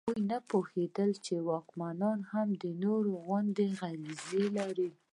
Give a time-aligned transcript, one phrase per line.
[0.03, 4.89] هغوی نه پوهېدل چې واکمنان هم د نورو غوندې غریزې لري.